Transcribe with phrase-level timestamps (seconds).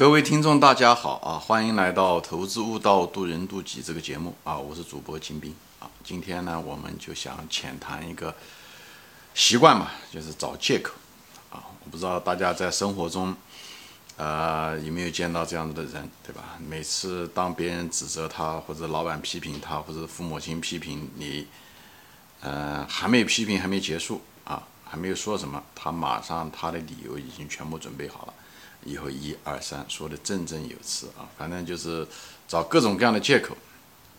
[0.00, 1.36] 各位听众，大家好啊！
[1.38, 4.56] 欢迎来到《投资悟道，渡人渡己》这个节目啊！
[4.56, 5.84] 我是主播金兵啊！
[6.02, 8.34] 今天呢，我们就想浅谈一个
[9.34, 10.94] 习惯嘛，就是找借口
[11.50, 11.60] 啊！
[11.84, 13.36] 我不知道大家在生活中，
[14.16, 16.56] 呃，有没有见到这样子的人，对吧？
[16.66, 21.46] 每次当别人指责他，或者老板批评他，或者父母亲批评你，
[22.40, 28.34] 呃，还没批评，还没结束啊，还没有说什么，他马上他的理由已经全部准备好了。
[28.84, 32.06] 以后一二三说的振振有词啊，反正就是
[32.48, 33.56] 找各种各样的借口，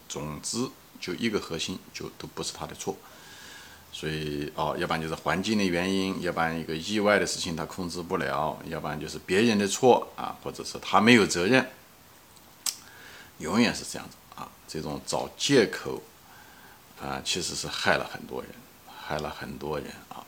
[0.08, 2.96] 总之就一个核心，就都不是他的错。
[3.94, 11.70] 所以哦，要不然就是环境的原因，要不然一个意外的事情他控制不了，要不然就是别人的错啊，或者是他没有责任，
[13.40, 14.48] 永远是这样子啊。
[14.68, 16.02] 这种找借口
[17.02, 18.52] 啊，其实是害了很多人，
[18.88, 20.24] 害了很多人啊。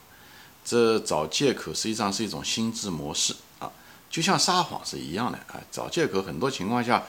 [0.65, 3.33] 这找借口实际上是一种心智模式。
[4.13, 7.03] 就像撒谎是一样的啊，找借口很多情况下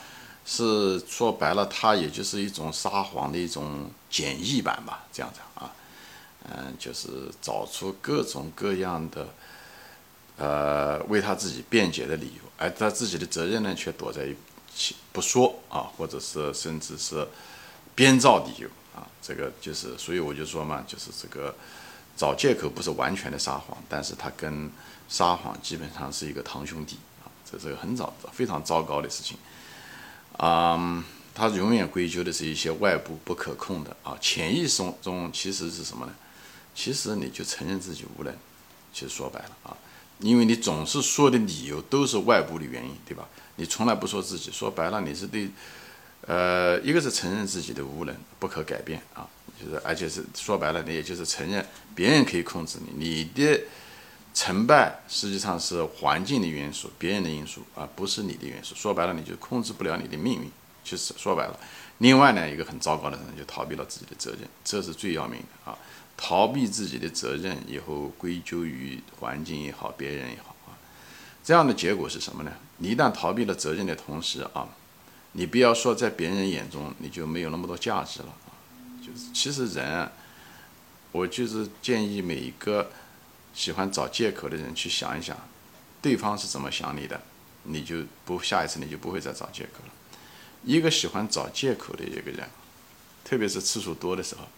[0.47, 5.71] 是说白了，它也就是一种撒谎的一种简易版吧，这样子啊，
[6.49, 9.29] 嗯，就是找出各种各样的
[10.39, 14.35] 呃为他自己辩解的理由，而他自己的责任呢却躲在一
[14.75, 17.29] 起不说啊，或者是甚至是
[17.95, 21.55] 编造理由啊，这个就是所以我就说嘛，就是这个
[22.17, 24.71] 找借口不是完全的撒谎，但是他跟
[25.09, 29.37] 撒谎基本上是一个堂兄弟啊，这是个很早非常糟糕的事情
[30.37, 31.05] 啊。
[31.35, 34.17] 他永远归咎的是一些外部不可控的啊。
[34.21, 36.13] 潜意识中其实是什么呢？
[36.75, 38.33] 其实你就承认自己无能。
[38.93, 39.77] 其实说白了啊，
[40.21, 43.27] 因为你总是说的理由都是外部的原因，对吧？
[43.57, 44.53] 你从来不说自己。
[44.53, 45.51] 说白了，你是对
[46.29, 49.29] 呃，一个是承认自己的无能不可改变啊，
[49.65, 53.61] 就是而且是说白了，你也就是承认别人可以控制你，你的。
[54.37, 58.75] 成败实际上是环境的因素，别人的因素，而不是你的因素。
[58.75, 60.51] 说白了，你就控制不了你的命运。
[60.83, 61.57] 其实说白了，
[61.99, 65.79] 另外呢，一个很糟糕的人就逃避了自己的责任，这是最要命的啊！
[66.17, 70.75] 逃避自己的责任以后，归咎于环境也好，别人也好啊，
[71.45, 72.53] 这样的结果是什么呢？
[72.79, 74.69] 你一旦逃避了责任的同时啊，
[75.31, 78.35] 你不要说在别人眼中你就没有那么多价值了！
[79.05, 80.11] 就是其实人，
[81.13, 82.91] 我就是建议每一个。
[83.57, 85.39] 喜欢找借口的人去想一想，
[86.03, 87.23] 对方是怎么想你的，
[87.63, 89.93] 你就不下一次你就不会再找借口了。
[90.65, 92.49] 一个喜欢找借口的一个人，
[93.25, 94.49] 特别是次数多的时候，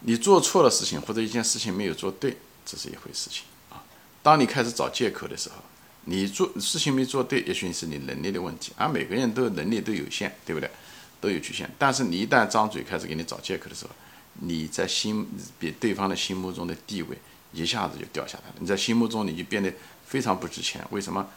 [0.00, 3.84] 你做错了事情或者一件事情没有做对，这是一回事情啊。
[4.20, 5.62] 当你开始找借口的时候，
[6.06, 10.68] 你做事情没做对，也许是你能力的问题，而每个人都能力都有限，对不对？
[11.20, 11.70] 都有局限。
[11.78, 13.90] 但是你一旦张嘴开始给你找借口的时候，
[14.34, 17.16] 你在心比对方的心目中的地位。
[17.52, 19.72] 一下子就掉下来了，你在心目中你就变得
[20.06, 20.80] 非常不值钱。
[20.90, 21.28] 为什么？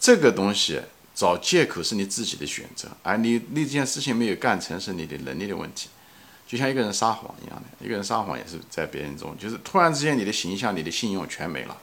[0.00, 0.80] 这个东西
[1.14, 5.90] 找借口是你自己的选择，而你那件事情没有干成是你的能力的问题。
[6.44, 11.78] 就像一个人撒谎一样的，一个人撒谎也是在别人中，就是突然之间你的形象、你的信用全没了。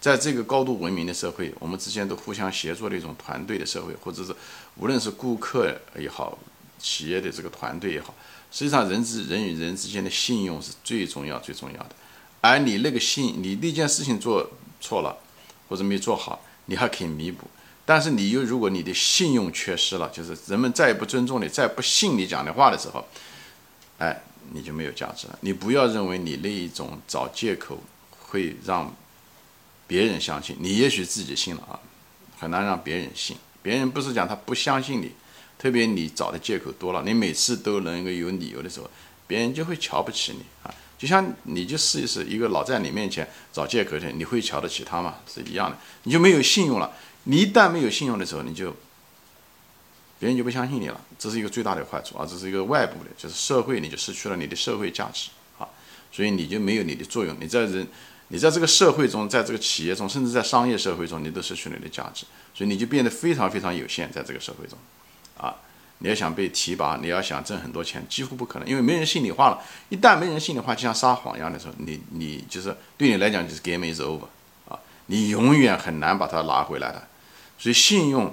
[0.00, 4.34] 在这个高度文明的社会，我们之间都互相协作的一种团队的社会，或者是
[4.76, 6.38] 无论是顾客也好，
[6.78, 8.14] 企业的这个团队也好，
[8.50, 11.90] 实际上人之人与人之间的信用是最重要、最重要的。
[12.40, 14.48] 而你那个信，你那件事情做
[14.80, 15.16] 错了，
[15.68, 17.46] 或者没做好，你还可以弥补。
[17.84, 23.04] 但是你又如果你的信用缺失了，就是人们再也不尊重你，再不信你讲的话的时候，
[23.98, 24.22] 哎，
[24.52, 25.38] 你就没有价值了。
[25.42, 28.94] 你不要认为你那一种找借口会让
[29.86, 31.78] 别人相信，你也许自己信了啊，
[32.38, 33.36] 很难让别人信。
[33.62, 35.12] 别人不是讲他不相信你，
[35.58, 38.90] 特别你找的借口多了，你每次都能够有理由的时候，
[39.26, 40.74] 别人就会瞧不起你啊。
[40.98, 45.16] 就像你就试一试，一个老在你面前找借口的，你会瞧得起他吗？
[45.26, 46.92] 是一样的，你就没有信用了。
[47.24, 48.74] 你一旦没有信用的时候，你就
[50.18, 52.26] 别人就不相信你了，这是一个最大的坏处啊！
[52.26, 55.28] 这是一个外部的，就是社会，你就失去了你的社会价值
[55.58, 55.68] 啊，
[56.10, 57.36] 所以你就没有你的作用。
[57.38, 57.86] 你在人，
[58.28, 62.24] 你在这个社会中，在这个企业中，甚至在商业社会中，你都失去了你的价值，
[62.54, 64.78] 所以你就变得非常非常有限，在这个社会中
[65.38, 65.54] 啊。
[66.00, 69.58] 你要想被提拔，你要想挣很多钱，几乎不可能，因为没人信你话了。
[69.88, 74.26] 一旦没人信你话，就像撒谎一样的时候，你你就是对你来讲就是 game is over
[74.68, 77.02] 啊，你永远很难把它拿回来的。
[77.58, 78.30] 所以信用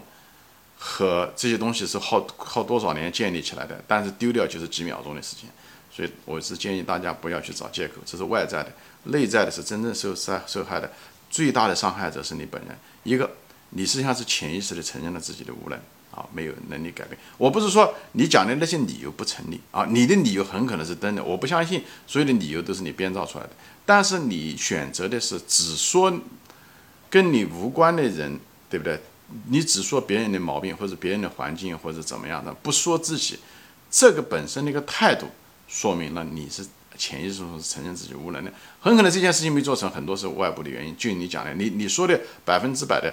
[0.78, 5.48] 和这些东西是耗耗多少年建立起来的，但是丢掉就是几秒钟的事情。
[5.90, 8.74] 所以我是建议大家不要去找借口，这是外在的，
[9.06, 10.92] 内在的是真正受伤受害的
[11.30, 12.78] 最大的伤害者是你本人。
[13.04, 13.32] 一个，
[13.70, 15.80] 你实际上是潜意识的承认了自己的无能。
[16.14, 17.18] 啊，没有能力改变。
[17.38, 21.24] 我不是说你讲的那些理由不成立啊，你的理由很可能是真的。
[21.24, 23.52] 我不相信所有的理由都是你编造出来的。
[23.86, 26.14] 但是你选择的是只说
[27.10, 28.40] 跟你无关的人，
[28.70, 29.00] 对不对？
[29.48, 33.40] 你只说别人的毛病或者别人的环境或者怎么样的，不说自己，
[33.90, 35.26] 这个本身的一个态度，
[35.68, 36.64] 说明了你是
[36.96, 38.54] 潜意识中是承认自己无能的。
[38.80, 40.96] 很可能这件事情没做成，很多是外部的原因。
[40.96, 43.12] 就你讲的，你你说的百分之百的，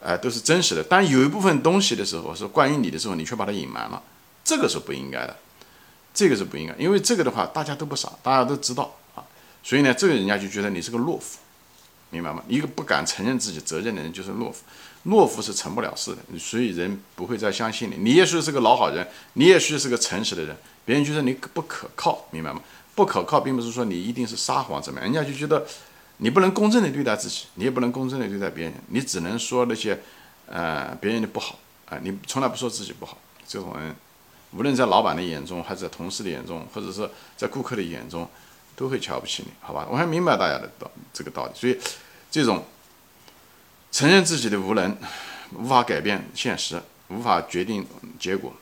[0.00, 0.84] 哎，都是真实的。
[0.84, 4.02] 但有一部分东西的时候是关于你的时候，你却把它隐瞒了，
[4.44, 5.36] 这个是不应该的，
[6.14, 9.24] 这个是不应该，因为这个的话大家都不傻，大家都知道啊。
[9.62, 11.38] 所以呢，这个人家就觉得你是个懦夫。
[12.10, 12.40] 明白吗？
[12.46, 14.62] 一个不敢承认自己责任的人就是懦夫，
[15.06, 17.96] 懦夫是成不了事的，所以人不会再相信你。
[17.98, 22.60] 你也许是个老好人，你也许是个诚实的人，别人觉得你不可靠，明白吗？
[22.94, 25.66] 不可靠并不是说你一定是撒谎怎么样，人家就觉得
[26.18, 30.00] 你不能公正的对待自己，你也不能公正的对待别人，你只能说那些
[30.46, 31.58] 呃别人的不好
[31.88, 33.18] 啊，你从来不说自己不好。
[33.46, 33.94] 这种人，
[34.52, 38.28] 无论在老板的眼中，还是在同事的眼中，或者是在顾客的眼中。
[38.78, 39.88] 都会瞧不起你，好吧？
[39.90, 41.78] 我还明白大家的道这个道理，所以
[42.30, 42.62] 这种
[43.90, 44.94] 承认自己的无能，
[45.54, 46.78] 无法改变现实，
[47.08, 47.86] 无法决定
[48.18, 48.52] 结果，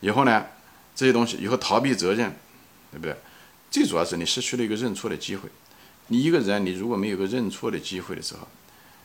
[0.00, 0.46] 以后呢，
[0.96, 2.34] 这些东西以后逃避责任，
[2.90, 3.14] 对不对？
[3.70, 5.48] 最主要是你失去了一个认错的机会。
[6.08, 8.46] 你一个人，你如果没有个认错的机会的时候，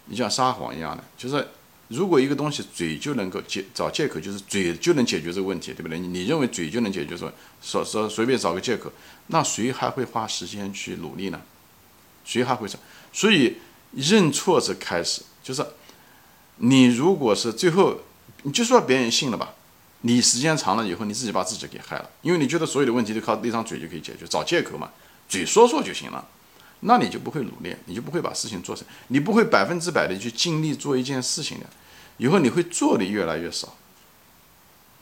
[0.06, 1.48] 你像撒谎一样的，就是。
[1.94, 6.00] 如果一个东西嘴就能够解找借口，就是嘴就能解决这个问题，对不对？
[6.00, 7.30] 你认为嘴就能解决，说
[7.62, 8.90] 说说随便找个借口，
[9.28, 11.42] 那谁还会花时间去努力呢？
[12.24, 12.80] 谁还会找？
[13.12, 13.58] 所以
[13.92, 15.66] 认错是开始，就是
[16.56, 18.00] 你如果是最后，
[18.44, 19.54] 你就说别人信了吧，
[20.00, 24.90] 你时间长了以后，你自己把自己给害了，因为你觉得所有的问题都靠那张嘴就可以解决，找借口嘛，
[25.28, 26.26] 嘴说说就行了，
[26.82, 31.66] 那你就不会努力，你就不会把事情做成，你不会百分之百的去尽力做一件事情的。
[32.18, 33.76] 以后你会做的越来越少，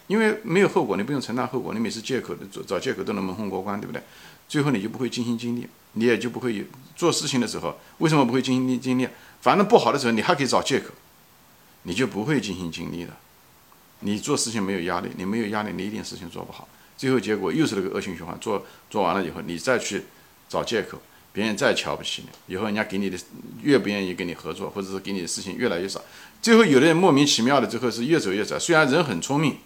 [0.07, 4.01] 因为没有后果，你不用承担后果，你每次借口找找借口都能蒙混过关，对不对？
[4.47, 6.63] 最后你就不会尽心尽力，你也就不会有
[6.95, 9.07] 做事情的时候，为什么不会尽心尽力？
[9.41, 10.87] 反正不好的时候你还可以找借口，
[11.83, 13.11] 你就不会尽心尽力的。
[14.01, 16.67] 你做事情没有压力，你没有压力，你一点事情做不好，
[16.97, 18.37] 最后结果又是那个恶性循环。
[18.39, 20.05] 做做完了以后，你再去
[20.47, 21.01] 找借口。
[21.31, 23.17] 别人再瞧不起你，以后人家给你的
[23.61, 26.01] 越不愿意跟你合作，或者是给你的事情越来越少。
[26.41, 28.57] 最后有的人莫名其妙的，最后是越走越窄。
[28.57, 29.57] 虽然人很聪明，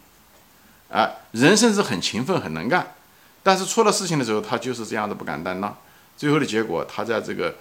[0.90, 2.96] 啊，人甚至很勤奋、很能干，
[3.42, 5.78] 但是出了事情的时候，他就是这样子不敢担当。
[6.18, 7.56] 最后的结果，他在这个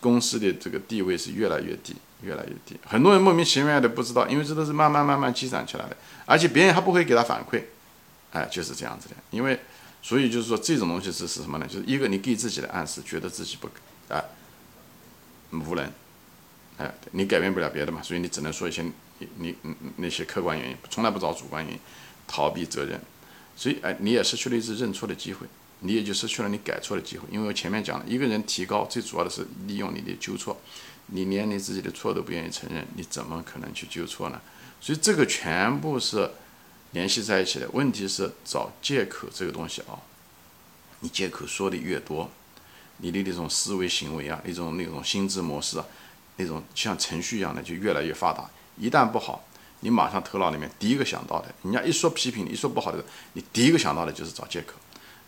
[0.00, 2.78] 公司的这个地位是越来越低，越来越低。
[2.86, 5.96] 很多人莫名其妙的不知道，因为这都是慢慢慢慢积攒起来的，
[6.26, 7.62] 而且别人还不会给他反馈，
[8.32, 9.58] 哎，就是这样子的，因为。
[10.02, 11.66] 所以就是说，这种东西是是什么呢？
[11.66, 13.68] 就是一个你给自己的暗示，觉得自己不
[14.14, 14.22] 啊
[15.50, 15.90] 无能，
[16.78, 18.84] 哎，你改变不了别的嘛，所以你只能说一些
[19.18, 19.56] 你你
[19.96, 21.80] 那些客观原因，从来不找主观原因，
[22.28, 23.00] 逃避责任，
[23.56, 25.44] 所以哎，你也失去了一次认错的机会，
[25.80, 27.26] 你也就失去了你改错的机会。
[27.32, 30.60] 因为我前面讲了，一个人提高最主要的是利用你的纠错，
[31.06, 34.40] 你连你自己的错都不愿意承认，你怎么可能去纠错呢？
[34.80, 36.30] 所以这个全部是。
[36.96, 40.00] 联系在一起的问题是找借口这个东西啊，
[41.00, 42.30] 你借口说的越多，
[42.96, 45.84] 你的那种思维行为啊，一种那种心智模式啊，
[46.36, 48.48] 那种像程序一样的就越来越发达。
[48.78, 49.46] 一旦不好，
[49.80, 53.04] 你马上头脑里面第一个想到的，人家一说批评你，一说不好的，
[53.34, 54.72] 你第一个想到的就是找借口。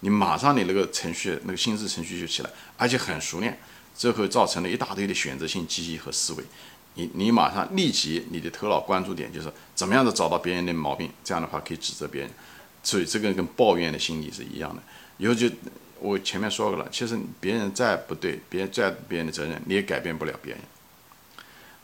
[0.00, 3.60] 你马上你那个程序那个心智程序就起来，而且很熟练，
[3.94, 6.44] 最后造成了一大堆的选择性记忆和思维。
[6.98, 12.30] 你你马上立即你的头脑关注点就是怎么样子找到别人的毛病，这样的话可以指责别人，
[12.82, 14.82] 所以这个跟抱怨的心理是一样的。
[15.18, 15.48] 以后就
[16.00, 20.60] 我前面说过了，其实别人再不对，别人再别人的责任你也改变不了别人，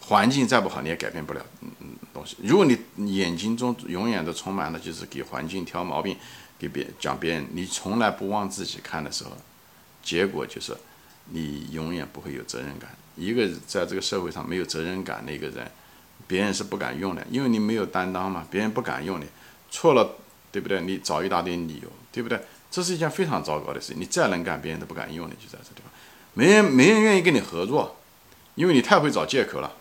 [0.00, 2.36] 环境再不好你也改变不了嗯嗯东西。
[2.42, 6.16] 如果你眼睛中永远都充满了就是给环境挑毛病，
[6.58, 9.30] 给别讲别人，你从来不往自己看的时候，
[10.02, 10.76] 结果就是
[11.26, 12.90] 你永远不会有责任感。
[13.16, 15.70] 一个在这个社会上没有责任感的一个人，
[16.26, 19.24] 别人是不敢用的，因为你没有担当嘛，别人不敢用你。
[19.70, 20.16] 错了，
[20.50, 20.80] 对不对？
[20.80, 22.40] 你找一大堆理由，对不对？
[22.70, 24.00] 这是一件非常糟糕的事情。
[24.00, 25.90] 你再能干，别人都不敢用你，就在这地方，
[26.32, 27.96] 没人没人愿意跟你合作，
[28.56, 29.72] 因为你太会找借口了。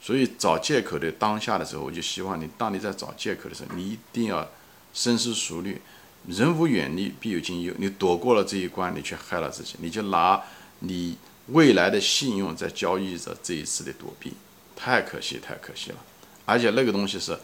[0.00, 4.48] 所以找借口的当下的时候，我就希望你，当你在找借口的时候，你一定要
[4.92, 5.80] 深思熟虑。
[6.28, 7.72] 人无远虑，必有近忧。
[7.78, 9.76] 你躲过了这一关，你却害了自己。
[9.80, 10.42] 你就拿
[10.80, 11.16] 你。
[11.46, 14.32] 未来的信用在交易着这一次的躲避，
[14.74, 15.96] 太可惜，太可惜了。
[16.44, 17.38] 而且那个东西是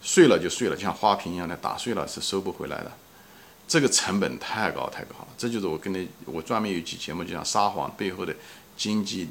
[0.00, 2.92] 碎了就碎了，像花瓶一样的打碎了是收不回来的。
[3.68, 5.28] 这个成本太高太高了。
[5.36, 8.32] 这就是我跟你，我专门有一期节目就讲撒谎背后的
[8.76, 9.28] 经济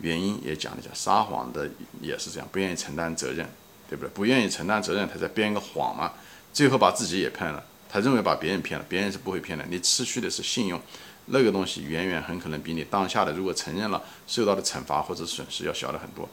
[0.00, 1.70] 原因，也讲了讲撒谎的
[2.02, 3.48] 也是这样，不愿意承担责任，
[3.88, 4.10] 对不对？
[4.10, 6.12] 不愿意承担责任，他在编个谎嘛，
[6.52, 7.64] 最后把自己也骗了。
[7.88, 9.64] 他认为把别人骗了，别人是不会骗的。
[9.70, 10.78] 你失去的是信用。
[11.26, 16.28] 那个东西远远很可能比你当下的如果承认了受到的惩罚或者损失要小的很多，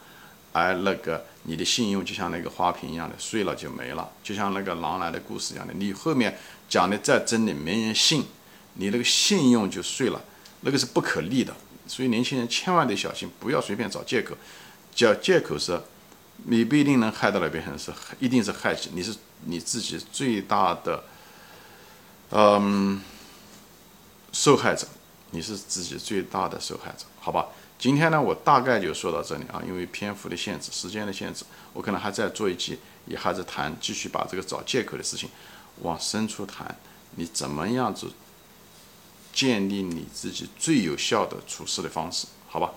[0.52, 8.26] 而那个你的信用就像那个花瓶一样的碎了就没了，就像那个狼来的故事一样的，你后面讲的再真的没人信，
[8.74, 10.22] 你那个信用就碎了，
[10.62, 11.54] 那个是不可逆的。
[11.88, 14.36] 所以年轻人千万得小心，不要随便找借口。
[14.94, 15.82] 叫借口是，
[16.46, 21.04] 你不一定能害到那边人，是一定是害你是你自己最大的，
[22.32, 23.02] 嗯，
[24.32, 24.88] 受害者，
[25.32, 27.48] 你是自己最大的受害者，好吧？
[27.78, 35.30] 今天呢，我大概就说到这里啊，因为篇幅的限制、时间的限制，我可能还在做一期，也还在谈继续把这个找借口的事情
[35.82, 36.78] 往深处谈，
[37.16, 38.12] 你怎么样子？
[39.34, 42.74] 建立你自己最有效的处事的方式，好吧？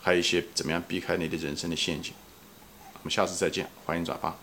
[0.00, 2.14] 还有一些怎么样避开你的人生的陷阱？
[2.94, 4.34] 我们下次再见，欢迎转发。